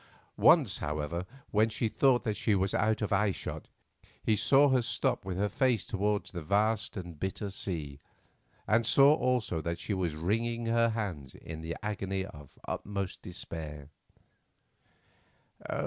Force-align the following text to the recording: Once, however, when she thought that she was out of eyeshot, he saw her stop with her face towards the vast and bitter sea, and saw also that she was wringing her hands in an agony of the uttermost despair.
Once, 0.39 0.79
however, 0.79 1.27
when 1.51 1.69
she 1.69 1.87
thought 1.87 2.23
that 2.23 2.35
she 2.35 2.55
was 2.55 2.73
out 2.73 3.03
of 3.03 3.11
eyeshot, 3.13 3.65
he 4.23 4.35
saw 4.35 4.67
her 4.69 4.81
stop 4.81 5.23
with 5.25 5.37
her 5.37 5.47
face 5.47 5.85
towards 5.85 6.31
the 6.31 6.41
vast 6.41 6.97
and 6.97 7.19
bitter 7.19 7.51
sea, 7.51 7.99
and 8.67 8.87
saw 8.87 9.13
also 9.13 9.61
that 9.61 9.77
she 9.77 9.93
was 9.93 10.15
wringing 10.15 10.65
her 10.65 10.89
hands 10.89 11.35
in 11.35 11.63
an 11.63 11.73
agony 11.83 12.25
of 12.25 12.51
the 12.55 12.61
uttermost 12.67 13.21
despair. 13.21 13.89